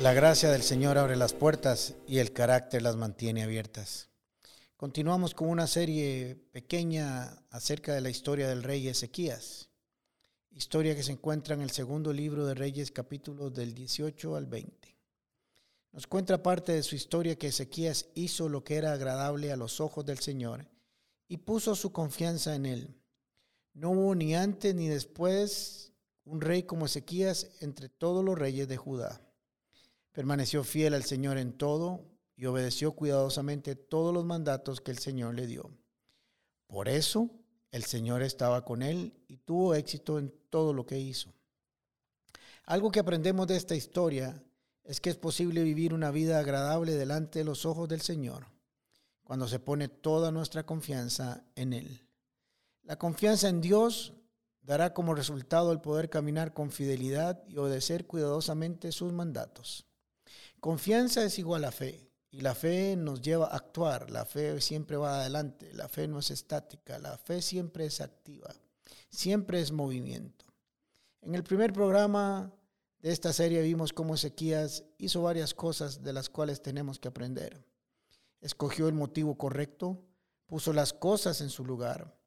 [0.00, 4.08] La gracia del Señor abre las puertas y el carácter las mantiene abiertas.
[4.76, 9.70] Continuamos con una serie pequeña acerca de la historia del rey Ezequías,
[10.52, 14.96] historia que se encuentra en el segundo libro de Reyes capítulo del 18 al 20.
[15.90, 19.80] Nos cuenta parte de su historia que Ezequías hizo lo que era agradable a los
[19.80, 20.64] ojos del Señor
[21.26, 22.94] y puso su confianza en él.
[23.74, 25.92] No hubo ni antes ni después
[26.24, 29.27] un rey como Ezequías entre todos los reyes de Judá.
[30.12, 32.04] Permaneció fiel al Señor en todo
[32.36, 35.70] y obedeció cuidadosamente todos los mandatos que el Señor le dio.
[36.66, 37.30] Por eso
[37.70, 41.32] el Señor estaba con él y tuvo éxito en todo lo que hizo.
[42.64, 44.42] Algo que aprendemos de esta historia
[44.84, 48.46] es que es posible vivir una vida agradable delante de los ojos del Señor
[49.24, 52.06] cuando se pone toda nuestra confianza en Él.
[52.82, 54.14] La confianza en Dios
[54.62, 59.87] dará como resultado el poder caminar con fidelidad y obedecer cuidadosamente sus mandatos.
[60.60, 64.96] Confianza es igual a fe y la fe nos lleva a actuar, la fe siempre
[64.96, 68.54] va adelante, la fe no es estática, la fe siempre es activa,
[69.08, 70.44] siempre es movimiento.
[71.22, 72.52] En el primer programa
[73.00, 77.64] de esta serie vimos cómo Ezequías hizo varias cosas de las cuales tenemos que aprender.
[78.40, 80.02] Escogió el motivo correcto,
[80.46, 82.18] puso las cosas en su lugar,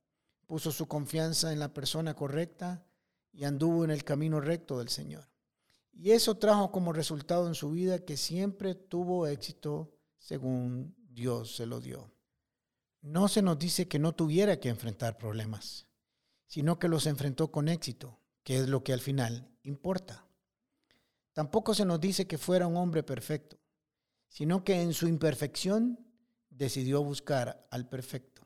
[0.48, 2.86] puso su confianza en la persona correcta
[3.34, 5.31] y anduvo en el camino recto del Señor.
[5.94, 11.66] Y eso trajo como resultado en su vida que siempre tuvo éxito según Dios se
[11.66, 12.12] lo dio.
[13.02, 15.88] No se nos dice que no tuviera que enfrentar problemas,
[16.46, 20.28] sino que los enfrentó con éxito, que es lo que al final importa.
[21.34, 23.58] Tampoco se nos dice que fuera un hombre perfecto,
[24.28, 26.00] sino que en su imperfección
[26.50, 28.42] decidió buscar al perfecto.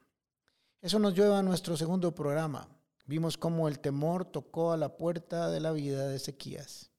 [0.81, 2.69] Eso nos lleva a nuestro segundo programa.
[3.05, 6.91] Vimos cómo el temor tocó a la puerta de la vida de Ezequías.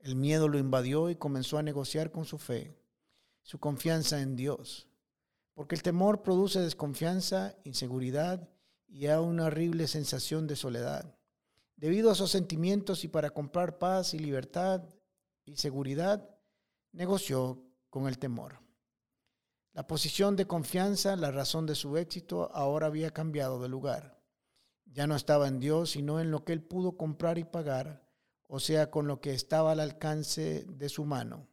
[0.00, 2.76] El miedo lo invadió y comenzó a negociar con su fe,
[3.42, 4.86] su confianza en Dios.
[5.54, 8.48] Porque el temor produce desconfianza, inseguridad
[8.86, 11.16] y a una horrible sensación de soledad.
[11.76, 14.82] Debido a esos sentimientos y para comprar paz y libertad
[15.44, 16.28] y seguridad,
[16.92, 18.60] negoció con el temor.
[19.72, 24.20] La posición de confianza, la razón de su éxito, ahora había cambiado de lugar.
[24.86, 28.07] Ya no estaba en Dios, sino en lo que él pudo comprar y pagar
[28.48, 31.46] o sea, con lo que estaba al alcance de su mano,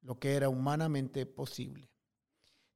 [0.00, 1.92] lo que era humanamente posible.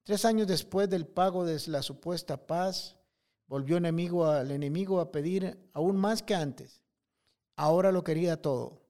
[0.05, 2.99] Tres años después del pago de la supuesta paz,
[3.47, 6.83] volvió enemigo al enemigo a pedir aún más que antes.
[7.57, 8.83] Ahora lo quería todo.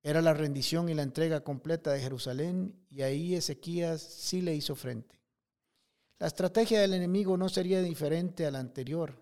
[0.00, 4.76] Era la rendición y la entrega completa de Jerusalén y ahí Ezequías sí le hizo
[4.76, 5.20] frente.
[6.20, 9.20] La estrategia del enemigo no sería diferente a la anterior.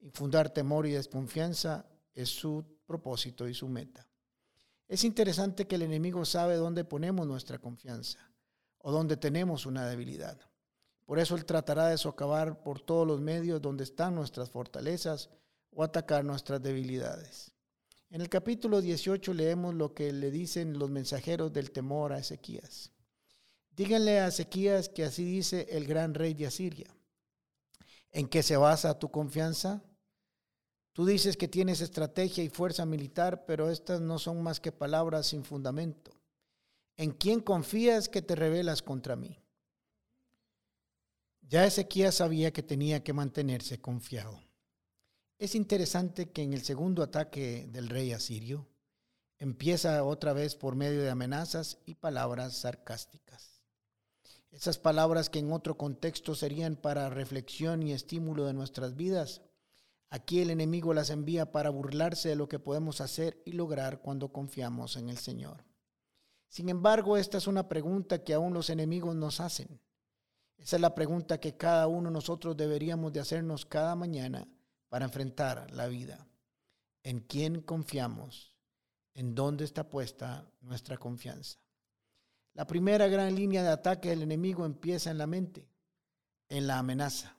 [0.00, 4.08] Infundar temor y desconfianza es su propósito y su meta.
[4.88, 8.18] Es interesante que el enemigo sabe dónde ponemos nuestra confianza
[8.78, 10.38] o dónde tenemos una debilidad.
[11.06, 15.30] Por eso él tratará de socavar por todos los medios donde están nuestras fortalezas
[15.70, 17.50] o atacar nuestras debilidades.
[18.10, 22.92] En el capítulo 18 leemos lo que le dicen los mensajeros del temor a Ezequías.
[23.70, 26.94] Díganle a Ezequías que así dice el gran rey de Asiria.
[28.12, 29.82] ¿En qué se basa tu confianza?
[30.94, 35.26] Tú dices que tienes estrategia y fuerza militar, pero estas no son más que palabras
[35.26, 36.12] sin fundamento.
[36.96, 39.36] ¿En quién confías que te rebelas contra mí?
[41.42, 44.40] Ya Ezequías sabía que tenía que mantenerse confiado.
[45.36, 48.68] Es interesante que en el segundo ataque del rey asirio
[49.40, 53.64] empieza otra vez por medio de amenazas y palabras sarcásticas.
[54.52, 59.42] Esas palabras que en otro contexto serían para reflexión y estímulo de nuestras vidas,
[60.14, 64.32] Aquí el enemigo las envía para burlarse de lo que podemos hacer y lograr cuando
[64.32, 65.64] confiamos en el Señor.
[66.46, 69.80] Sin embargo, esta es una pregunta que aún los enemigos nos hacen.
[70.56, 74.46] Esa es la pregunta que cada uno de nosotros deberíamos de hacernos cada mañana
[74.88, 76.28] para enfrentar la vida.
[77.02, 78.54] ¿En quién confiamos?
[79.14, 81.58] ¿En dónde está puesta nuestra confianza?
[82.52, 85.68] La primera gran línea de ataque del enemigo empieza en la mente,
[86.48, 87.36] en la amenaza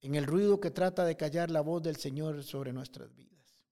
[0.00, 3.64] en el ruido que trata de callar la voz del Señor sobre nuestras vidas.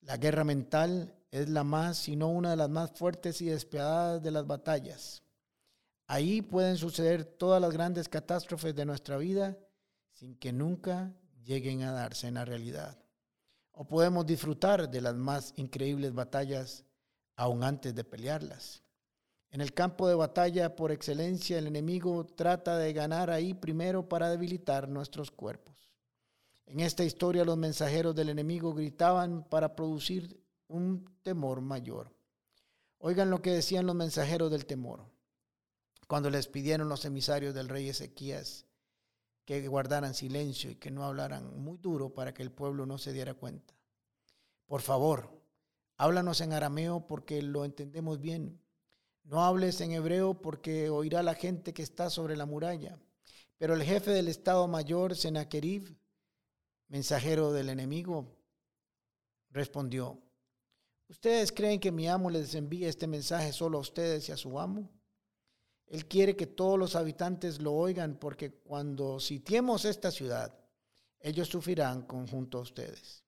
[0.00, 4.22] La guerra mental es la más, si no una de las más fuertes y despiadadas
[4.22, 5.22] de las batallas.
[6.06, 9.58] Ahí pueden suceder todas las grandes catástrofes de nuestra vida
[10.12, 11.14] sin que nunca
[11.44, 12.98] lleguen a darse en la realidad.
[13.72, 16.84] O podemos disfrutar de las más increíbles batallas
[17.36, 18.82] aún antes de pelearlas.
[19.50, 24.28] En el campo de batalla por excelencia, el enemigo trata de ganar ahí primero para
[24.28, 25.90] debilitar nuestros cuerpos.
[26.66, 32.12] En esta historia los mensajeros del enemigo gritaban para producir un temor mayor.
[32.98, 35.06] Oigan lo que decían los mensajeros del temor
[36.08, 38.66] cuando les pidieron los emisarios del rey Ezequías
[39.44, 43.12] que guardaran silencio y que no hablaran muy duro para que el pueblo no se
[43.12, 43.74] diera cuenta.
[44.66, 45.30] Por favor,
[45.96, 48.60] háblanos en arameo porque lo entendemos bien.
[49.28, 52.98] No hables en hebreo porque oirá la gente que está sobre la muralla.
[53.58, 55.94] Pero el jefe del Estado Mayor, Senaquerib,
[56.88, 58.34] mensajero del enemigo,
[59.50, 60.18] respondió,
[61.08, 64.58] ¿ustedes creen que mi amo les envía este mensaje solo a ustedes y a su
[64.58, 64.88] amo?
[65.88, 70.58] Él quiere que todos los habitantes lo oigan porque cuando sitiemos esta ciudad,
[71.20, 73.24] ellos sufrirán conjunto a ustedes.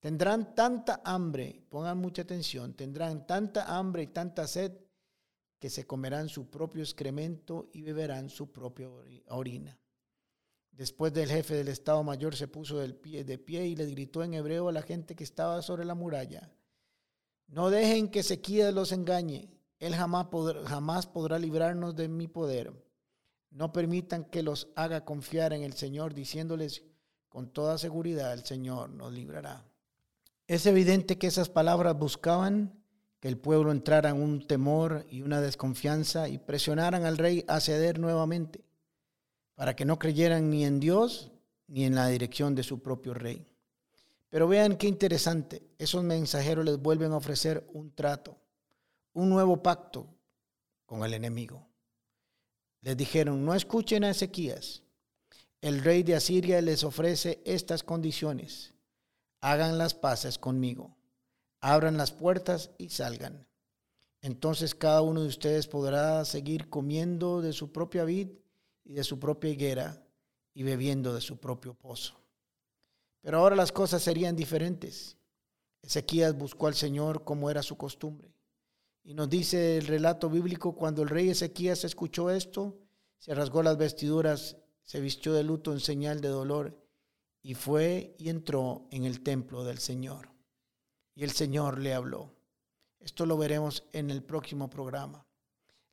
[0.00, 4.87] Tendrán tanta hambre, pongan mucha atención, tendrán tanta hambre y tanta sed
[5.58, 8.88] que se comerán su propio excremento y beberán su propia
[9.28, 9.78] orina.
[10.70, 14.22] Después del jefe del Estado Mayor se puso de pie, de pie y le gritó
[14.22, 16.52] en hebreo a la gente que estaba sobre la muralla,
[17.48, 20.26] no dejen que Sequías los engañe, él jamás
[20.66, 22.72] jamás podrá librarnos de mi poder.
[23.50, 26.84] No permitan que los haga confiar en el Señor, diciéndoles
[27.28, 29.64] con toda seguridad, el Señor nos librará.
[30.46, 32.77] Es evidente que esas palabras buscaban
[33.20, 37.60] que el pueblo entrara en un temor y una desconfianza y presionaran al rey a
[37.60, 38.64] ceder nuevamente,
[39.54, 41.32] para que no creyeran ni en Dios
[41.66, 43.46] ni en la dirección de su propio rey.
[44.30, 48.38] Pero vean qué interesante, esos mensajeros les vuelven a ofrecer un trato
[49.18, 50.06] un nuevo pacto
[50.86, 51.66] con el enemigo.
[52.82, 54.84] Les dijeron, no escuchen a Ezequías.
[55.60, 58.74] El rey de Asiria les ofrece estas condiciones.
[59.40, 60.96] Hagan las paces conmigo.
[61.60, 63.46] Abran las puertas y salgan.
[64.20, 68.28] Entonces cada uno de ustedes podrá seguir comiendo de su propia vid
[68.84, 70.04] y de su propia higuera
[70.54, 72.14] y bebiendo de su propio pozo.
[73.20, 75.16] Pero ahora las cosas serían diferentes.
[75.82, 78.34] Ezequías buscó al Señor como era su costumbre.
[79.04, 82.78] Y nos dice el relato bíblico, cuando el rey Ezequías escuchó esto,
[83.18, 86.78] se rasgó las vestiduras, se vistió de luto en señal de dolor
[87.42, 90.30] y fue y entró en el templo del Señor.
[91.18, 92.32] Y el Señor le habló.
[93.00, 95.26] Esto lo veremos en el próximo programa.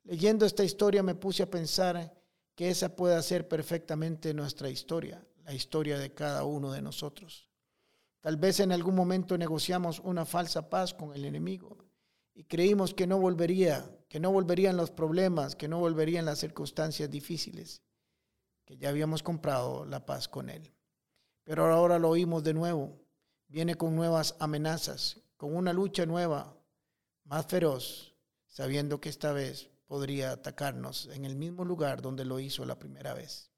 [0.04, 2.16] Leyendo esta historia me puse a pensar
[2.54, 7.50] que esa puede ser perfectamente nuestra historia, la historia de cada uno de nosotros.
[8.20, 11.76] Tal vez en algún momento negociamos una falsa paz con el enemigo
[12.32, 17.10] y creímos que no volvería, que no volverían los problemas, que no volverían las circunstancias
[17.10, 17.82] difíciles,
[18.64, 20.72] que ya habíamos comprado la paz con Él.
[21.42, 23.05] Pero ahora lo oímos de nuevo.
[23.48, 26.56] Viene con nuevas amenazas, con una lucha nueva,
[27.24, 28.14] más feroz,
[28.46, 33.14] sabiendo que esta vez podría atacarnos en el mismo lugar donde lo hizo la primera
[33.14, 33.50] vez.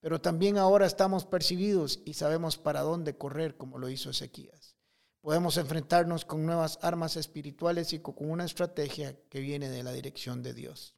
[0.00, 4.76] Pero también ahora estamos percibidos y sabemos para dónde correr como lo hizo Ezequías.
[5.22, 10.42] Podemos enfrentarnos con nuevas armas espirituales y con una estrategia que viene de la dirección
[10.42, 10.96] de Dios.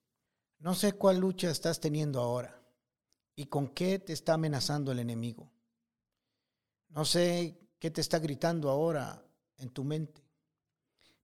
[0.58, 2.61] No sé cuál lucha estás teniendo ahora
[3.37, 5.52] y con qué te está amenazando el enemigo.
[6.88, 9.23] No sé qué te está gritando ahora
[9.58, 10.23] en tu mente.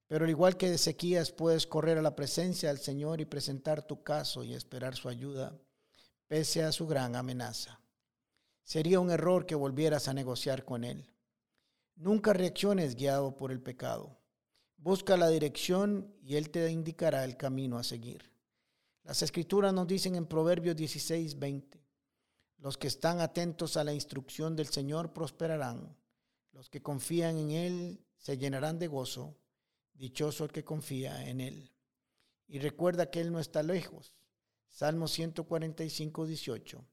[0.07, 4.03] Pero al igual que Ezequías puedes correr a la presencia del Señor y presentar tu
[4.03, 5.57] caso y esperar su ayuda,
[6.29, 7.81] pese a su gran amenaza.
[8.63, 11.11] Sería un error que volvieras a negociar con Él.
[11.97, 14.19] Nunca reacciones guiado por el pecado.
[14.77, 18.33] Busca la dirección y Él te indicará el camino a seguir.
[19.05, 21.81] Las escrituras nos dicen en Proverbios 16, 20,
[22.59, 25.97] los que están atentos a la instrucción del Señor prosperarán,
[26.53, 29.37] los que confían en Él se llenarán de gozo,
[29.95, 31.73] dichoso el que confía en Él.
[32.47, 34.15] Y recuerda que Él no está lejos.
[34.69, 36.85] Salmo 145, 18.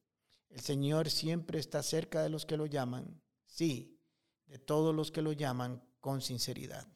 [0.49, 3.21] El Señor siempre está cerca de los que lo llaman.
[3.45, 3.99] Sí,
[4.47, 6.87] de todos los que lo llaman con sinceridad.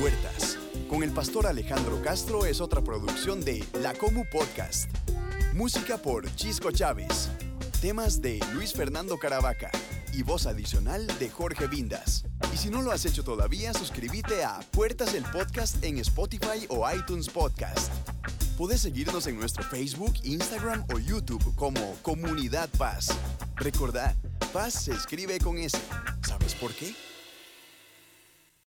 [0.00, 0.58] Puertas.
[0.88, 4.90] Con el pastor Alejandro Castro es otra producción de La Comu Podcast.
[5.54, 7.30] Música por Chisco Chávez.
[7.80, 9.70] Temas de Luis Fernando Caravaca
[10.18, 12.24] y voz adicional de Jorge Vindas.
[12.52, 16.84] Y si no lo has hecho todavía, suscríbete a Puertas el Podcast en Spotify o
[16.90, 17.92] iTunes Podcast.
[18.56, 23.16] Puedes seguirnos en nuestro Facebook, Instagram o YouTube como Comunidad Paz.
[23.54, 24.16] Recordad
[24.52, 25.78] Paz se escribe con S.
[26.26, 26.96] ¿Sabes por qué?